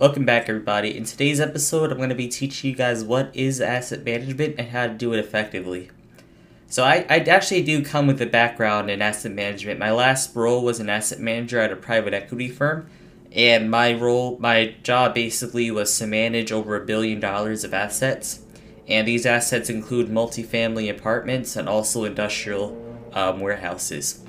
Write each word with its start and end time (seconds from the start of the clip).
Welcome 0.00 0.24
back, 0.24 0.48
everybody. 0.48 0.96
In 0.96 1.04
today's 1.04 1.40
episode, 1.40 1.92
I'm 1.92 1.98
going 1.98 2.08
to 2.08 2.14
be 2.14 2.26
teaching 2.26 2.70
you 2.70 2.74
guys 2.74 3.04
what 3.04 3.30
is 3.36 3.60
asset 3.60 4.02
management 4.02 4.54
and 4.56 4.68
how 4.68 4.86
to 4.86 4.94
do 4.94 5.12
it 5.12 5.18
effectively. 5.18 5.90
So, 6.68 6.84
I, 6.84 7.04
I 7.10 7.18
actually 7.18 7.62
do 7.64 7.84
come 7.84 8.06
with 8.06 8.22
a 8.22 8.26
background 8.26 8.90
in 8.90 9.02
asset 9.02 9.32
management. 9.32 9.78
My 9.78 9.92
last 9.92 10.34
role 10.34 10.64
was 10.64 10.80
an 10.80 10.88
asset 10.88 11.20
manager 11.20 11.58
at 11.58 11.70
a 11.70 11.76
private 11.76 12.14
equity 12.14 12.48
firm, 12.48 12.88
and 13.32 13.70
my 13.70 13.92
role, 13.92 14.38
my 14.40 14.74
job 14.82 15.12
basically 15.12 15.70
was 15.70 15.98
to 15.98 16.06
manage 16.06 16.50
over 16.50 16.76
a 16.76 16.86
billion 16.86 17.20
dollars 17.20 17.62
of 17.62 17.74
assets. 17.74 18.40
And 18.88 19.06
these 19.06 19.26
assets 19.26 19.68
include 19.68 20.08
multifamily 20.08 20.90
apartments 20.90 21.56
and 21.56 21.68
also 21.68 22.04
industrial 22.04 22.74
um, 23.12 23.38
warehouses. 23.38 24.24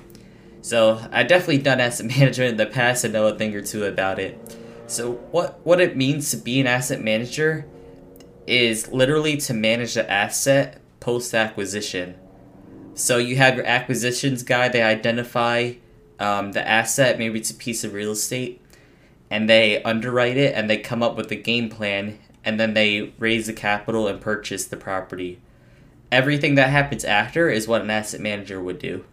So, 0.60 1.00
I've 1.10 1.28
definitely 1.28 1.62
done 1.62 1.80
asset 1.80 2.04
management 2.18 2.50
in 2.50 2.56
the 2.58 2.66
past 2.66 3.04
and 3.04 3.14
know 3.14 3.28
a 3.28 3.38
thing 3.38 3.56
or 3.56 3.62
two 3.62 3.86
about 3.86 4.18
it. 4.18 4.58
So 4.86 5.12
what 5.30 5.60
what 5.64 5.80
it 5.80 5.96
means 5.96 6.30
to 6.30 6.36
be 6.36 6.60
an 6.60 6.66
asset 6.66 7.00
manager 7.00 7.66
is 8.46 8.88
literally 8.92 9.36
to 9.38 9.54
manage 9.54 9.94
the 9.94 10.10
asset 10.10 10.80
post 11.00 11.34
acquisition. 11.34 12.16
So 12.94 13.16
you 13.16 13.36
have 13.36 13.56
your 13.56 13.66
acquisitions 13.66 14.42
guy. 14.42 14.68
They 14.68 14.82
identify 14.82 15.74
um, 16.18 16.52
the 16.52 16.66
asset, 16.66 17.18
maybe 17.18 17.40
it's 17.40 17.50
a 17.50 17.54
piece 17.54 17.82
of 17.84 17.94
real 17.94 18.12
estate, 18.12 18.60
and 19.30 19.48
they 19.48 19.82
underwrite 19.82 20.36
it 20.36 20.54
and 20.54 20.70
they 20.70 20.76
come 20.76 21.02
up 21.02 21.16
with 21.16 21.28
the 21.28 21.36
game 21.36 21.68
plan, 21.68 22.18
and 22.44 22.60
then 22.60 22.74
they 22.74 23.12
raise 23.18 23.46
the 23.46 23.52
capital 23.52 24.06
and 24.06 24.20
purchase 24.20 24.64
the 24.64 24.76
property. 24.76 25.40
Everything 26.12 26.54
that 26.54 26.70
happens 26.70 27.04
after 27.04 27.48
is 27.48 27.66
what 27.66 27.82
an 27.82 27.90
asset 27.90 28.20
manager 28.20 28.62
would 28.62 28.78
do. 28.78 29.04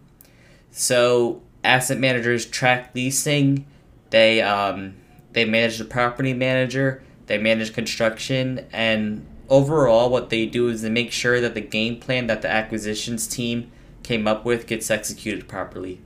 So 0.70 1.42
asset 1.64 1.98
managers 1.98 2.46
track 2.46 2.94
leasing. 2.94 3.66
They 4.10 4.42
um, 4.42 4.96
they 5.32 5.44
manage 5.44 5.78
the 5.78 5.84
property 5.84 6.34
manager, 6.34 7.02
they 7.26 7.38
manage 7.38 7.72
construction, 7.72 8.66
and 8.72 9.26
overall, 9.48 10.10
what 10.10 10.30
they 10.30 10.46
do 10.46 10.68
is 10.68 10.82
they 10.82 10.90
make 10.90 11.12
sure 11.12 11.40
that 11.40 11.54
the 11.54 11.60
game 11.60 11.98
plan 11.98 12.26
that 12.28 12.42
the 12.42 12.50
acquisitions 12.50 13.26
team 13.26 13.70
came 14.02 14.26
up 14.26 14.44
with 14.44 14.66
gets 14.66 14.90
executed 14.90 15.48
properly. 15.48 16.00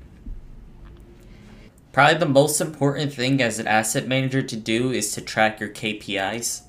Probably 1.92 2.19
the 2.19 2.27
most 2.27 2.61
important 2.61 3.12
thing 3.12 3.41
as 3.41 3.61
an 3.61 3.69
asset 3.69 4.08
manager 4.08 4.42
to 4.42 4.56
do 4.56 4.91
is 4.91 5.12
to 5.12 5.20
track 5.20 5.61
your 5.61 5.69
KPIs. 5.69 6.62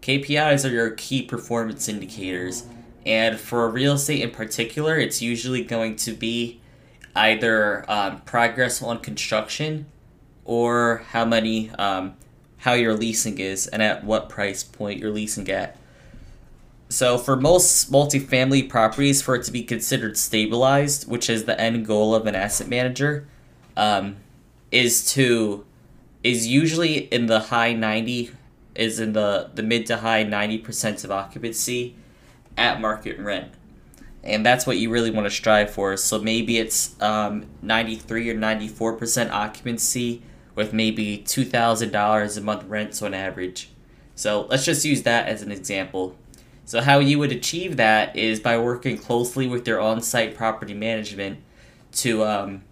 KPIs 0.00 0.68
are 0.68 0.72
your 0.72 0.90
key 0.90 1.22
performance 1.22 1.88
indicators, 1.88 2.64
and 3.06 3.38
for 3.38 3.68
real 3.68 3.92
estate 3.92 4.22
in 4.22 4.30
particular, 4.30 4.98
it's 4.98 5.22
usually 5.22 5.62
going 5.62 5.94
to 5.96 6.12
be 6.12 6.60
either 7.14 7.88
um, 7.88 8.22
progress 8.22 8.82
on 8.82 8.98
construction 8.98 9.86
or 10.44 11.04
how 11.10 11.24
many 11.24 11.70
um, 11.72 12.14
how 12.58 12.74
your 12.74 12.94
leasing 12.94 13.38
is 13.38 13.66
and 13.66 13.82
at 13.82 14.04
what 14.04 14.28
price 14.28 14.62
point 14.62 15.00
you're 15.00 15.10
leasing 15.10 15.48
at. 15.50 15.76
So 16.88 17.16
for 17.16 17.36
most 17.36 17.90
multifamily 17.90 18.68
properties, 18.68 19.22
for 19.22 19.34
it 19.34 19.44
to 19.44 19.50
be 19.50 19.62
considered 19.62 20.16
stabilized, 20.16 21.08
which 21.08 21.30
is 21.30 21.44
the 21.44 21.58
end 21.60 21.86
goal 21.86 22.14
of 22.14 22.26
an 22.26 22.34
asset 22.34 22.68
manager, 22.68 23.26
um, 23.76 24.16
is 24.70 25.10
to 25.12 25.64
is 26.22 26.46
usually 26.46 26.98
in 26.98 27.26
the 27.26 27.40
high 27.40 27.72
ninety 27.72 28.30
is 28.74 29.00
in 29.00 29.12
the 29.12 29.50
the 29.54 29.62
mid 29.62 29.86
to 29.86 29.98
high 29.98 30.22
ninety 30.22 30.58
percent 30.58 31.02
of 31.04 31.10
occupancy 31.10 31.94
at 32.56 32.80
market 32.80 33.18
rent 33.18 33.52
and 34.24 34.46
that's 34.46 34.66
what 34.66 34.78
you 34.78 34.90
really 34.90 35.10
want 35.10 35.26
to 35.26 35.30
strive 35.30 35.70
for. 35.70 35.96
So 35.96 36.20
maybe 36.20 36.58
it's 36.58 37.00
um, 37.02 37.46
93 37.62 38.30
or 38.30 38.34
94% 38.34 39.30
occupancy 39.30 40.22
with 40.54 40.72
maybe 40.72 41.18
$2,000 41.18 42.36
a 42.36 42.40
month 42.40 42.64
rents 42.64 43.02
on 43.02 43.14
average. 43.14 43.70
So 44.14 44.46
let's 44.50 44.64
just 44.64 44.84
use 44.84 45.02
that 45.02 45.28
as 45.28 45.42
an 45.42 45.50
example. 45.50 46.16
So 46.64 46.80
how 46.80 46.98
you 46.98 47.18
would 47.18 47.32
achieve 47.32 47.76
that 47.76 48.14
is 48.16 48.40
by 48.40 48.58
working 48.58 48.96
closely 48.96 49.46
with 49.46 49.66
your 49.66 49.80
on-site 49.80 50.36
property 50.36 50.74
management 50.74 51.40
to 51.92 52.24
um, 52.24 52.62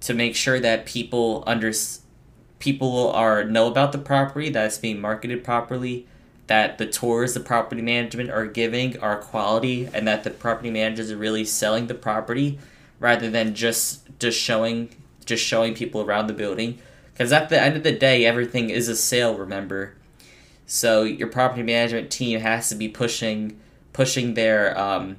to 0.00 0.14
make 0.14 0.36
sure 0.36 0.60
that 0.60 0.86
people 0.86 1.44
under 1.46 1.72
people 2.58 3.10
are 3.10 3.44
know 3.44 3.68
about 3.68 3.92
the 3.92 3.98
property 3.98 4.50
that 4.50 4.66
it's 4.66 4.78
being 4.78 5.00
marketed 5.00 5.44
properly, 5.44 6.06
that 6.48 6.78
the 6.78 6.86
tours 6.86 7.34
the 7.34 7.40
property 7.40 7.82
management 7.82 8.30
are 8.30 8.46
giving 8.46 8.98
are 8.98 9.16
quality, 9.16 9.88
and 9.94 10.06
that 10.06 10.24
the 10.24 10.30
property 10.30 10.70
managers 10.70 11.10
are 11.10 11.16
really 11.16 11.44
selling 11.44 11.86
the 11.86 11.94
property 11.94 12.58
rather 12.98 13.30
than 13.30 13.54
just 13.54 14.08
just 14.18 14.38
showing 14.38 14.90
just 15.24 15.44
showing 15.44 15.74
people 15.74 16.02
around 16.02 16.26
the 16.26 16.32
building 16.32 16.78
because 17.18 17.32
at 17.32 17.48
the 17.48 17.60
end 17.60 17.76
of 17.76 17.82
the 17.82 17.90
day, 17.90 18.24
everything 18.24 18.70
is 18.70 18.88
a 18.88 18.94
sale, 18.94 19.36
remember? 19.36 19.94
So 20.66 21.02
your 21.02 21.26
property 21.26 21.64
management 21.64 22.12
team 22.12 22.38
has 22.38 22.68
to 22.68 22.76
be 22.76 22.88
pushing 22.88 23.58
pushing 23.92 24.34
their 24.34 24.78
um, 24.78 25.18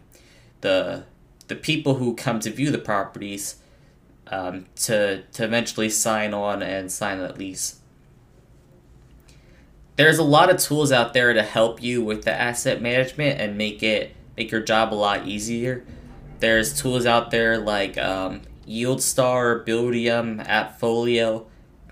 the 0.62 1.04
the 1.50 1.58
people 1.58 1.96
who 1.96 2.16
come 2.16 2.40
to 2.40 2.52
view 2.52 2.72
the 2.72 2.78
properties 2.78 3.58
um, 4.28 4.68
to 4.78 5.24
to 5.24 5.44
eventually 5.44 5.90
sign 5.90 6.34
on 6.34 6.64
and 6.64 6.90
sign 6.90 7.20
that 7.20 7.38
lease. 7.38 7.82
There's 9.98 10.20
a 10.20 10.24
lot 10.24 10.50
of 10.50 10.56
tools 10.56 10.94
out 10.94 11.14
there 11.14 11.34
to 11.34 11.44
help 11.44 11.84
you 11.84 12.02
with 12.02 12.24
the 12.24 12.32
asset 12.32 12.82
management 12.82 13.42
and 13.42 13.58
make 13.58 13.84
it 13.84 14.16
make 14.38 14.52
your 14.52 14.62
job 14.62 14.94
a 14.94 14.96
lot 14.96 15.28
easier. 15.28 15.84
There's 16.40 16.80
tools 16.80 17.06
out 17.06 17.32
there 17.32 17.58
like 17.58 17.98
um, 17.98 18.44
YieldStar, 18.66 19.66
Buildium, 19.66 20.48
AppFolio 20.48 21.49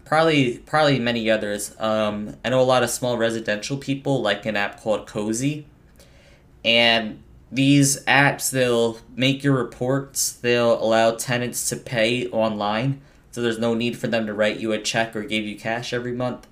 probably 0.07 0.59
probably 0.59 0.99
many 0.99 1.29
others. 1.29 1.75
Um, 1.79 2.37
I 2.43 2.49
know 2.49 2.61
a 2.61 2.63
lot 2.63 2.83
of 2.83 2.89
small 2.89 3.17
residential 3.17 3.77
people 3.77 4.21
like 4.21 4.45
an 4.45 4.55
app 4.55 4.81
called 4.81 5.05
Cozy, 5.05 5.67
and 6.63 7.21
these 7.51 8.03
apps 8.05 8.49
they'll 8.49 8.99
make 9.15 9.43
your 9.43 9.55
reports. 9.55 10.31
They'll 10.31 10.81
allow 10.81 11.11
tenants 11.15 11.69
to 11.69 11.75
pay 11.75 12.27
online, 12.29 13.01
so 13.31 13.41
there's 13.41 13.59
no 13.59 13.73
need 13.73 13.97
for 13.97 14.07
them 14.07 14.25
to 14.25 14.33
write 14.33 14.59
you 14.59 14.71
a 14.71 14.79
check 14.79 15.15
or 15.15 15.23
give 15.23 15.45
you 15.45 15.57
cash 15.57 15.93
every 15.93 16.13
month. 16.13 16.47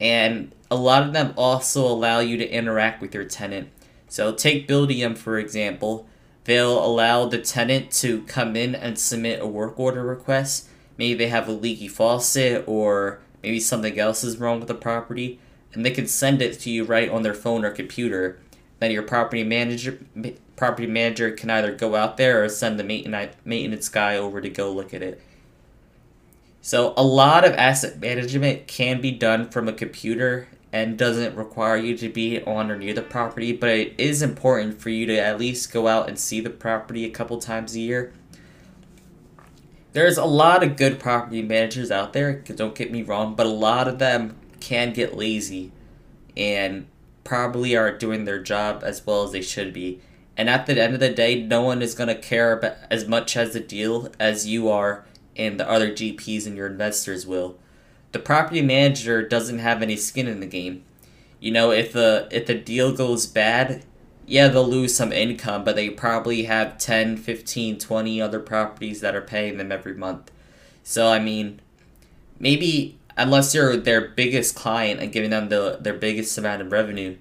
And 0.00 0.54
a 0.70 0.76
lot 0.76 1.02
of 1.02 1.12
them 1.12 1.32
also 1.36 1.86
allow 1.86 2.20
you 2.20 2.36
to 2.36 2.48
interact 2.48 3.00
with 3.00 3.14
your 3.14 3.24
tenant. 3.24 3.68
So 4.08 4.32
take 4.32 4.68
Buildium 4.68 5.16
for 5.16 5.38
example. 5.38 6.06
They'll 6.44 6.84
allow 6.84 7.26
the 7.26 7.38
tenant 7.38 7.92
to 7.92 8.22
come 8.22 8.56
in 8.56 8.74
and 8.74 8.98
submit 8.98 9.40
a 9.40 9.46
work 9.46 9.78
order 9.78 10.02
request 10.02 10.68
maybe 10.98 11.14
they 11.14 11.28
have 11.28 11.48
a 11.48 11.52
leaky 11.52 11.88
faucet 11.88 12.64
or 12.66 13.20
maybe 13.42 13.60
something 13.60 13.98
else 13.98 14.24
is 14.24 14.38
wrong 14.38 14.58
with 14.58 14.68
the 14.68 14.74
property 14.74 15.38
and 15.72 15.84
they 15.84 15.90
can 15.90 16.06
send 16.06 16.42
it 16.42 16.58
to 16.60 16.70
you 16.70 16.84
right 16.84 17.10
on 17.10 17.22
their 17.22 17.34
phone 17.34 17.64
or 17.64 17.70
computer. 17.70 18.38
Then 18.78 18.90
your 18.90 19.02
property 19.02 19.44
manager 19.44 19.98
property 20.56 20.86
manager 20.86 21.30
can 21.30 21.50
either 21.50 21.74
go 21.74 21.94
out 21.94 22.16
there 22.16 22.44
or 22.44 22.48
send 22.48 22.78
the 22.78 22.84
maintenance 22.84 23.34
maintenance 23.44 23.88
guy 23.88 24.16
over 24.16 24.40
to 24.40 24.50
go 24.50 24.72
look 24.72 24.92
at 24.92 25.02
it. 25.02 25.20
So 26.60 26.94
a 26.96 27.02
lot 27.02 27.44
of 27.44 27.54
asset 27.54 28.00
management 28.00 28.66
can 28.68 29.00
be 29.00 29.10
done 29.10 29.48
from 29.50 29.68
a 29.68 29.72
computer 29.72 30.48
and 30.72 30.96
doesn't 30.96 31.36
require 31.36 31.76
you 31.76 31.96
to 31.98 32.08
be 32.08 32.42
on 32.42 32.70
or 32.70 32.78
near 32.78 32.94
the 32.94 33.02
property 33.02 33.52
but 33.52 33.68
it 33.68 33.94
is 33.98 34.22
important 34.22 34.80
for 34.80 34.88
you 34.88 35.04
to 35.04 35.18
at 35.18 35.38
least 35.38 35.72
go 35.72 35.86
out 35.86 36.08
and 36.08 36.18
see 36.18 36.40
the 36.40 36.48
property 36.48 37.04
a 37.04 37.10
couple 37.10 37.38
times 37.38 37.74
a 37.74 37.80
year 37.80 38.12
there's 39.92 40.16
a 40.16 40.24
lot 40.24 40.62
of 40.62 40.76
good 40.76 40.98
property 40.98 41.42
managers 41.42 41.90
out 41.90 42.12
there, 42.12 42.34
don't 42.34 42.74
get 42.74 42.90
me 42.90 43.02
wrong, 43.02 43.34
but 43.34 43.46
a 43.46 43.50
lot 43.50 43.88
of 43.88 43.98
them 43.98 44.36
can 44.60 44.92
get 44.92 45.16
lazy 45.16 45.72
and 46.36 46.86
probably 47.24 47.76
aren't 47.76 48.00
doing 48.00 48.24
their 48.24 48.42
job 48.42 48.82
as 48.84 49.04
well 49.06 49.22
as 49.24 49.32
they 49.32 49.42
should 49.42 49.72
be. 49.72 50.00
And 50.36 50.48
at 50.48 50.66
the 50.66 50.80
end 50.80 50.94
of 50.94 51.00
the 51.00 51.10
day, 51.10 51.42
no 51.42 51.62
one 51.62 51.82
is 51.82 51.94
going 51.94 52.08
to 52.08 52.14
care 52.14 52.52
about 52.56 52.76
as 52.90 53.06
much 53.06 53.36
as 53.36 53.52
the 53.52 53.60
deal 53.60 54.10
as 54.18 54.46
you 54.46 54.68
are 54.70 55.04
and 55.36 55.60
the 55.60 55.68
other 55.68 55.90
GPs 55.90 56.46
and 56.46 56.56
your 56.56 56.66
investors 56.66 57.26
will. 57.26 57.58
The 58.12 58.18
property 58.18 58.62
manager 58.62 59.26
doesn't 59.26 59.58
have 59.58 59.82
any 59.82 59.96
skin 59.96 60.26
in 60.26 60.40
the 60.40 60.46
game. 60.46 60.84
You 61.40 61.50
know, 61.50 61.70
if 61.70 61.92
the 61.92 62.28
if 62.30 62.46
the 62.46 62.54
deal 62.54 62.92
goes 62.92 63.26
bad, 63.26 63.84
yeah, 64.32 64.48
they'll 64.48 64.66
lose 64.66 64.96
some 64.96 65.12
income, 65.12 65.62
but 65.62 65.76
they 65.76 65.90
probably 65.90 66.44
have 66.44 66.78
10, 66.78 67.18
15, 67.18 67.78
20 67.78 68.18
other 68.22 68.40
properties 68.40 69.02
that 69.02 69.14
are 69.14 69.20
paying 69.20 69.58
them 69.58 69.70
every 69.70 69.92
month. 69.92 70.30
So, 70.82 71.08
I 71.08 71.18
mean, 71.18 71.60
maybe 72.38 72.98
unless 73.14 73.54
you're 73.54 73.76
their 73.76 74.00
biggest 74.00 74.54
client 74.54 75.00
and 75.00 75.12
giving 75.12 75.28
them 75.28 75.50
the, 75.50 75.76
their 75.78 75.92
biggest 75.92 76.38
amount 76.38 76.62
of 76.62 76.72
revenue, 76.72 77.18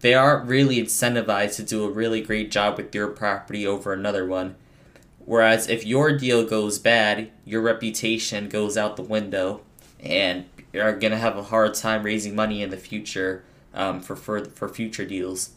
they 0.00 0.12
aren't 0.12 0.46
really 0.46 0.76
incentivized 0.76 1.56
to 1.56 1.62
do 1.62 1.82
a 1.82 1.90
really 1.90 2.20
great 2.20 2.50
job 2.50 2.76
with 2.76 2.94
your 2.94 3.08
property 3.08 3.66
over 3.66 3.94
another 3.94 4.26
one. 4.26 4.54
Whereas 5.24 5.66
if 5.70 5.86
your 5.86 6.14
deal 6.14 6.44
goes 6.44 6.78
bad, 6.78 7.30
your 7.46 7.62
reputation 7.62 8.50
goes 8.50 8.76
out 8.76 8.96
the 8.96 9.02
window 9.02 9.62
and 9.98 10.44
you're 10.74 10.98
going 10.98 11.12
to 11.12 11.16
have 11.16 11.38
a 11.38 11.44
hard 11.44 11.72
time 11.72 12.02
raising 12.02 12.34
money 12.34 12.62
in 12.62 12.68
the 12.68 12.76
future 12.76 13.44
um, 13.72 14.02
for, 14.02 14.14
for, 14.14 14.44
for 14.44 14.68
future 14.68 15.06
deals. 15.06 15.52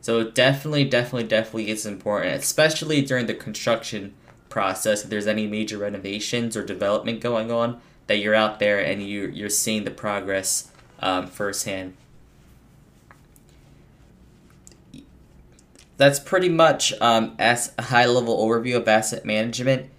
So 0.00 0.30
definitely, 0.30 0.84
definitely, 0.84 1.28
definitely 1.28 1.70
it's 1.70 1.84
important, 1.84 2.34
especially 2.36 3.02
during 3.02 3.26
the 3.26 3.34
construction 3.34 4.14
process. 4.48 5.04
If 5.04 5.10
there's 5.10 5.26
any 5.26 5.46
major 5.46 5.78
renovations 5.78 6.56
or 6.56 6.64
development 6.64 7.20
going 7.20 7.50
on, 7.50 7.80
that 8.06 8.18
you're 8.18 8.34
out 8.34 8.58
there 8.58 8.80
and 8.80 9.02
you 9.02 9.28
you're 9.28 9.48
seeing 9.48 9.84
the 9.84 9.90
progress 9.90 10.70
um, 11.00 11.26
firsthand. 11.26 11.94
That's 15.96 16.20
pretty 16.20 16.48
much 16.48 16.92
um, 17.00 17.34
as 17.38 17.72
a 17.76 17.82
high 17.82 18.06
level 18.06 18.38
overview 18.38 18.76
of 18.76 18.86
asset 18.88 19.24
management. 19.24 19.90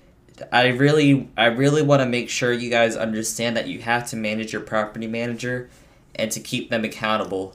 I 0.51 0.67
really, 0.67 1.29
I 1.35 1.47
really 1.47 1.81
want 1.81 2.01
to 2.01 2.05
make 2.05 2.29
sure 2.29 2.53
you 2.53 2.69
guys 2.69 2.95
understand 2.95 3.57
that 3.57 3.67
you 3.67 3.79
have 3.81 4.09
to 4.09 4.15
manage 4.15 4.53
your 4.53 4.61
property 4.61 5.07
manager 5.07 5.69
and 6.15 6.31
to 6.31 6.39
keep 6.39 6.69
them 6.69 6.85
accountable. 6.85 7.53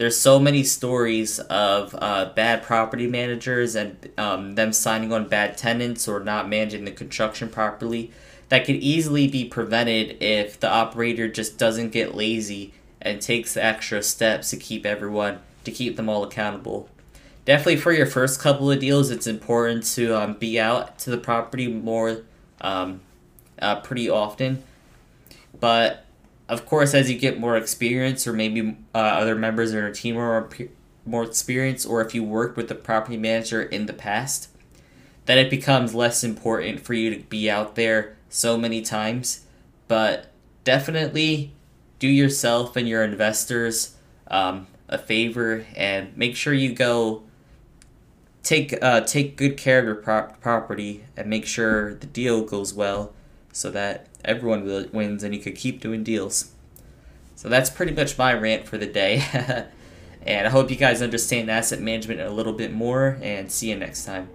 There's 0.00 0.18
so 0.18 0.40
many 0.40 0.64
stories 0.64 1.40
of 1.40 1.94
uh, 2.00 2.32
bad 2.34 2.62
property 2.62 3.06
managers 3.06 3.74
and 3.74 4.10
um, 4.16 4.54
them 4.54 4.72
signing 4.72 5.12
on 5.12 5.28
bad 5.28 5.58
tenants 5.58 6.08
or 6.08 6.20
not 6.20 6.48
managing 6.48 6.86
the 6.86 6.90
construction 6.90 7.50
properly 7.50 8.10
that 8.48 8.64
could 8.64 8.76
easily 8.76 9.28
be 9.28 9.44
prevented 9.44 10.16
if 10.22 10.58
the 10.58 10.70
operator 10.70 11.28
just 11.28 11.58
doesn't 11.58 11.90
get 11.90 12.14
lazy 12.14 12.72
and 13.02 13.20
takes 13.20 13.52
the 13.52 13.62
extra 13.62 14.02
steps 14.02 14.48
to 14.48 14.56
keep 14.56 14.86
everyone 14.86 15.40
to 15.64 15.70
keep 15.70 15.96
them 15.96 16.08
all 16.08 16.24
accountable. 16.24 16.88
Definitely 17.44 17.76
for 17.76 17.92
your 17.92 18.06
first 18.06 18.40
couple 18.40 18.70
of 18.70 18.80
deals, 18.80 19.10
it's 19.10 19.26
important 19.26 19.84
to 19.96 20.18
um, 20.18 20.32
be 20.32 20.58
out 20.58 20.98
to 21.00 21.10
the 21.10 21.18
property 21.18 21.68
more, 21.68 22.22
um, 22.62 23.02
uh, 23.58 23.82
pretty 23.82 24.08
often. 24.08 24.62
But 25.60 26.06
of 26.50 26.66
course, 26.66 26.94
as 26.94 27.08
you 27.08 27.16
get 27.16 27.38
more 27.38 27.56
experience, 27.56 28.26
or 28.26 28.32
maybe 28.32 28.76
uh, 28.92 28.98
other 28.98 29.36
members 29.36 29.70
in 29.72 29.78
your 29.78 29.92
team 29.92 30.16
are 30.16 30.48
more 31.06 31.22
experience, 31.22 31.86
or 31.86 32.00
if 32.00 32.12
you 32.12 32.24
worked 32.24 32.56
with 32.56 32.68
the 32.68 32.74
property 32.74 33.16
manager 33.16 33.62
in 33.62 33.86
the 33.86 33.92
past, 33.92 34.48
then 35.26 35.38
it 35.38 35.48
becomes 35.48 35.94
less 35.94 36.24
important 36.24 36.80
for 36.80 36.94
you 36.94 37.14
to 37.14 37.22
be 37.22 37.48
out 37.48 37.76
there 37.76 38.16
so 38.28 38.58
many 38.58 38.82
times. 38.82 39.46
But 39.86 40.32
definitely 40.64 41.52
do 42.00 42.08
yourself 42.08 42.74
and 42.74 42.88
your 42.88 43.04
investors 43.04 43.94
um, 44.26 44.66
a 44.88 44.98
favor 44.98 45.64
and 45.76 46.16
make 46.16 46.34
sure 46.34 46.52
you 46.52 46.72
go 46.72 47.22
take 48.42 48.76
uh, 48.82 49.02
take 49.02 49.36
good 49.36 49.56
care 49.56 49.78
of 49.78 49.84
your 49.84 49.94
pro- 49.94 50.32
property 50.40 51.04
and 51.16 51.28
make 51.30 51.46
sure 51.46 51.94
the 51.94 52.06
deal 52.06 52.42
goes 52.42 52.74
well 52.74 53.12
so 53.52 53.70
that 53.70 54.06
everyone 54.24 54.64
wins 54.92 55.22
and 55.22 55.34
you 55.34 55.40
could 55.40 55.56
keep 55.56 55.80
doing 55.80 56.04
deals. 56.04 56.52
So 57.36 57.48
that's 57.48 57.70
pretty 57.70 57.92
much 57.92 58.18
my 58.18 58.34
rant 58.34 58.66
for 58.66 58.78
the 58.78 58.86
day. 58.86 59.24
and 60.26 60.46
I 60.46 60.50
hope 60.50 60.70
you 60.70 60.76
guys 60.76 61.02
understand 61.02 61.50
asset 61.50 61.80
management 61.80 62.20
a 62.20 62.30
little 62.30 62.52
bit 62.52 62.72
more 62.72 63.18
and 63.22 63.50
see 63.50 63.70
you 63.70 63.76
next 63.76 64.04
time. 64.04 64.28